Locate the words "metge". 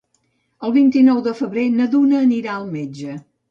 2.75-3.23